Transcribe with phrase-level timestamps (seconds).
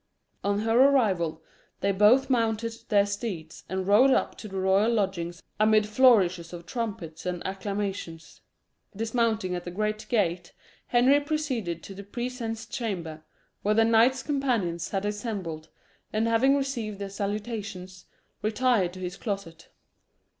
[0.43, 1.43] On her arrival
[1.81, 6.65] they both mounted their steeds, and rode up to the royal lodgings amid flourishes of
[6.65, 8.41] trumpets and acclamations.
[8.95, 10.53] Dismounting at the great gate,
[10.87, 13.21] Henry proceeded to the presence chamber,
[13.61, 15.69] where the knights companions had assembled,
[16.11, 18.05] and having received their salutations,
[18.41, 19.67] retired to his closet.